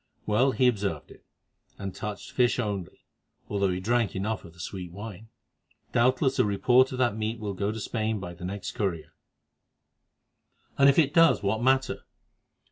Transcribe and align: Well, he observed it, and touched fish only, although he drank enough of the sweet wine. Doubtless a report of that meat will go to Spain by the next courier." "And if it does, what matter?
Well, 0.25 0.51
he 0.53 0.67
observed 0.67 1.11
it, 1.11 1.23
and 1.77 1.93
touched 1.93 2.31
fish 2.31 2.57
only, 2.57 3.05
although 3.49 3.69
he 3.69 3.79
drank 3.79 4.15
enough 4.15 4.43
of 4.43 4.53
the 4.53 4.59
sweet 4.59 4.91
wine. 4.91 5.27
Doubtless 5.91 6.39
a 6.39 6.43
report 6.43 6.91
of 6.91 6.97
that 6.97 7.15
meat 7.15 7.37
will 7.39 7.53
go 7.53 7.71
to 7.71 7.79
Spain 7.79 8.19
by 8.19 8.33
the 8.33 8.43
next 8.43 8.71
courier." 8.71 9.13
"And 10.75 10.89
if 10.89 10.97
it 10.97 11.13
does, 11.13 11.43
what 11.43 11.61
matter? 11.61 12.03